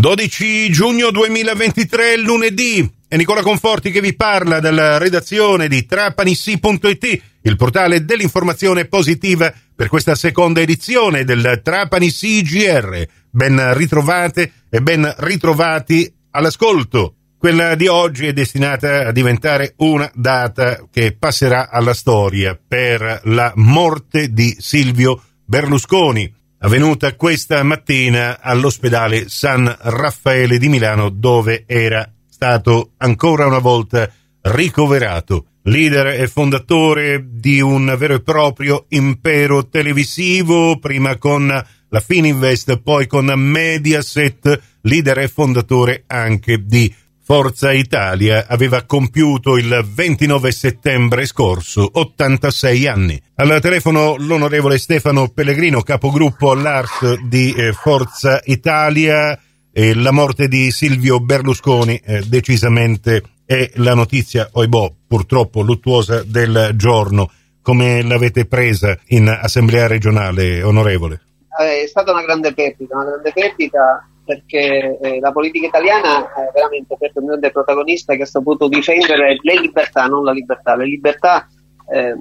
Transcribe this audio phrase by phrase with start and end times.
[0.00, 2.88] 12 giugno 2023, lunedì.
[3.08, 9.88] È Nicola Conforti che vi parla dalla redazione di trapanissi.it, il portale dell'informazione positiva per
[9.88, 13.06] questa seconda edizione del Trapani CGR.
[13.30, 17.14] Ben ritrovate e ben ritrovati all'ascolto.
[17.36, 23.52] Quella di oggi è destinata a diventare una data che passerà alla storia per la
[23.56, 32.92] morte di Silvio Berlusconi avvenuta questa mattina all'ospedale San Raffaele di Milano dove era stato
[32.98, 34.10] ancora una volta
[34.42, 35.46] ricoverato.
[35.62, 43.06] Leader e fondatore di un vero e proprio impero televisivo, prima con la Fininvest, poi
[43.06, 46.92] con Mediaset, leader e fondatore anche di
[47.30, 53.22] Forza Italia aveva compiuto il 29 settembre scorso 86 anni.
[53.34, 59.38] Al telefono l'onorevole Stefano Pellegrino, capogruppo all'ARS di eh, Forza Italia.
[59.70, 66.70] E la morte di Silvio Berlusconi eh, decisamente è la notizia, oibò, purtroppo luttuosa del
[66.76, 67.30] giorno.
[67.60, 71.20] Come l'avete presa in assemblea regionale, onorevole?
[71.58, 76.98] È stata una grande perdita, una grande perdita perché eh, la politica italiana è veramente
[76.98, 81.48] per un grande protagonista che ha saputo difendere le libertà, non la libertà, libertà,
[81.90, 82.14] eh,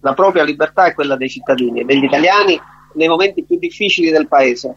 [0.00, 2.60] la propria libertà è quella dei cittadini e degli italiani
[2.94, 4.76] nei momenti più difficili del paese.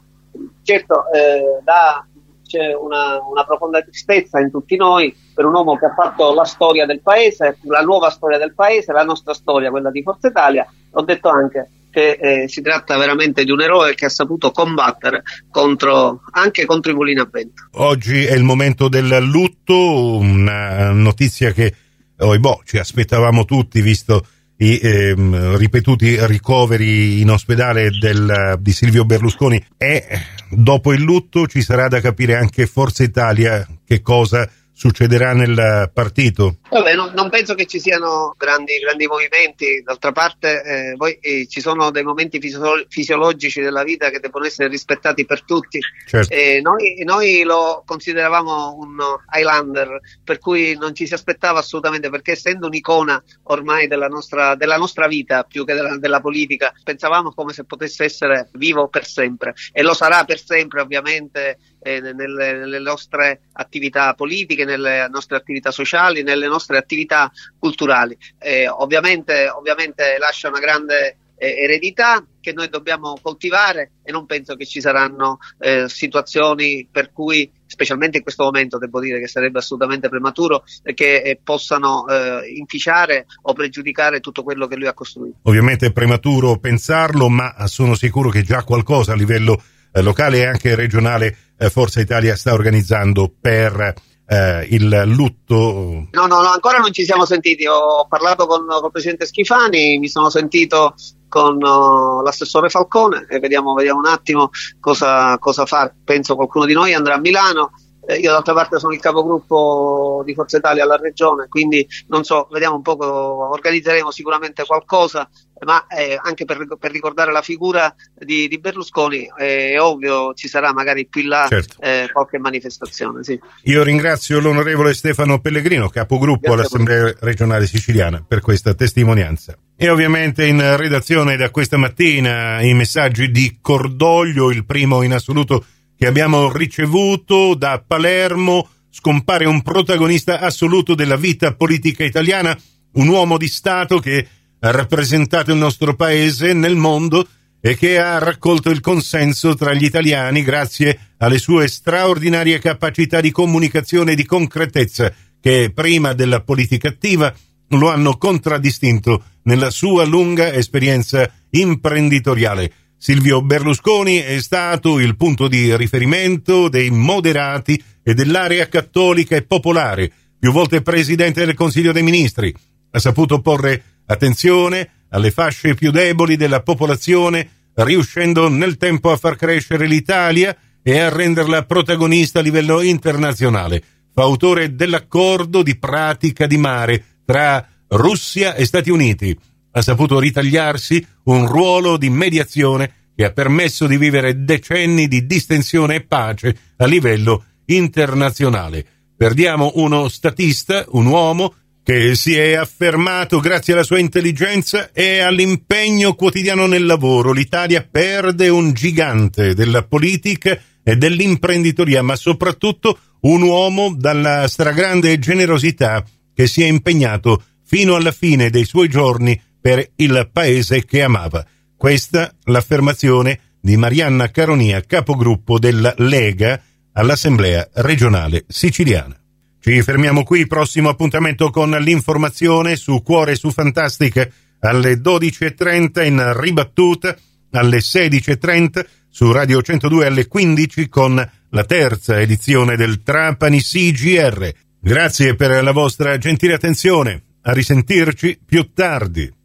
[0.61, 2.05] Certo, eh, da,
[2.45, 6.45] c'è una, una, profonda tristezza in tutti noi per un uomo che ha fatto la
[6.45, 10.71] storia del paese, la nuova storia del paese, la nostra storia, quella di Forza Italia.
[10.91, 15.23] Ho detto anche che eh, si tratta veramente di un eroe che ha saputo combattere
[15.49, 17.69] contro, anche contro i mulini a vento.
[17.71, 21.73] Oggi è il momento del lutto, una notizia che
[22.17, 25.13] oh, boh, ci aspettavamo tutti visto i eh,
[25.55, 30.03] ripetuti ricoveri in ospedale del, di Silvio Berlusconi e
[30.49, 36.57] dopo il lutto ci sarà da capire anche Forza Italia che cosa succederà nel partito?
[36.69, 41.47] Vabbè, non, non, penso che ci siano grandi, grandi movimenti, d'altra parte eh, poi eh,
[41.47, 45.79] ci sono dei momenti fisio- fisiologici della vita che devono essere rispettati per tutti.
[46.05, 46.33] Certo.
[46.33, 48.97] Eh, noi, noi, lo consideravamo un
[49.33, 54.77] Highlander, per cui non ci si aspettava assolutamente, perché essendo un'icona ormai della nostra, della
[54.77, 59.53] nostra vita più che della, della politica, pensavamo come se potesse essere vivo per sempre
[59.71, 65.69] e lo sarà per sempre ovviamente eh, nelle, nelle, nostre attività politiche, nelle nostre attività
[65.69, 68.17] sociali, nelle nostre attività culturali.
[68.39, 74.55] Eh, ovviamente, ovviamente lascia una grande eh, eredità che noi dobbiamo coltivare e non penso
[74.55, 79.59] che ci saranno eh, situazioni per cui, specialmente in questo momento, devo dire che sarebbe
[79.59, 84.93] assolutamente prematuro, eh, che eh, possano eh, inficiare o pregiudicare tutto quello che lui ha
[84.93, 85.37] costruito.
[85.43, 90.45] Ovviamente è prematuro pensarlo, ma sono sicuro che già qualcosa a livello eh, locale e
[90.45, 91.37] anche regionale
[91.69, 93.93] Forza Italia sta organizzando per
[94.27, 96.07] eh, il lutto?
[96.11, 97.65] No, no, no, ancora non ci siamo sentiti.
[97.65, 100.95] Ho parlato con, con il presidente Schifani, mi sono sentito
[101.27, 104.49] con uh, l'assessore Falcone e vediamo, vediamo un attimo
[104.79, 105.95] cosa, cosa fare.
[106.03, 110.33] Penso qualcuno di noi andrà a Milano eh, io d'altra parte sono il capogruppo di
[110.33, 115.27] Forza Italia alla regione, quindi non so, vediamo un po', organizzeremo sicuramente qualcosa,
[115.65, 120.47] ma eh, anche per, per, ricordare la figura di, di Berlusconi eh, è ovvio ci
[120.47, 121.81] sarà magari più in là certo.
[121.81, 123.23] eh, qualche manifestazione.
[123.23, 123.39] Sì.
[123.63, 129.57] Io ringrazio l'onorevole Stefano Pellegrino, capogruppo all'Assemblea regionale siciliana, per questa testimonianza.
[129.77, 135.65] E ovviamente in redazione da questa mattina i messaggi di cordoglio, il primo in assoluto
[135.97, 142.57] che abbiamo ricevuto da Palermo scompare un protagonista assoluto della vita politica italiana,
[142.93, 144.27] un uomo di Stato che
[144.59, 147.27] ha rappresentato il nostro paese nel mondo
[147.59, 153.31] e che ha raccolto il consenso tra gli italiani grazie alle sue straordinarie capacità di
[153.31, 155.11] comunicazione e di concretezza
[155.41, 157.33] che prima della politica attiva
[157.69, 162.71] lo hanno contraddistinto nella sua lunga esperienza imprenditoriale.
[163.05, 170.11] Silvio Berlusconi è stato il punto di riferimento dei moderati e dell'area cattolica e popolare,
[170.39, 172.51] più volte presidente del Consiglio dei Ministri.
[172.89, 179.35] Ha saputo porre attenzione alle fasce più deboli della popolazione, riuscendo nel tempo a far
[179.35, 183.83] crescere l'Italia e a renderla protagonista a livello internazionale.
[184.15, 189.37] Fa autore dell'accordo di pratica di mare tra Russia e Stati Uniti
[189.77, 195.95] ha saputo ritagliarsi un ruolo di mediazione che ha permesso di vivere decenni di distensione
[195.95, 198.85] e pace a livello internazionale.
[199.17, 206.13] Perdiamo uno statista, un uomo che si è affermato grazie alla sua intelligenza e all'impegno
[206.15, 207.31] quotidiano nel lavoro.
[207.31, 216.03] L'Italia perde un gigante della politica e dell'imprenditoria, ma soprattutto un uomo dalla stragrande generosità
[216.33, 221.43] che si è impegnato fino alla fine dei suoi giorni per il paese che amava.
[221.75, 226.61] Questa l'affermazione di Marianna Caronia, capogruppo della Lega
[226.93, 229.19] all'Assemblea regionale siciliana.
[229.59, 234.29] Ci fermiamo qui, prossimo appuntamento con l'informazione su Cuore su Fantastica
[234.59, 237.17] alle 12.30 in ribattuta
[237.49, 244.47] alle 16.30 su Radio 102 alle 15 con la terza edizione del Trapani CGR.
[244.79, 247.23] Grazie per la vostra gentile attenzione.
[247.41, 249.43] A risentirci più tardi.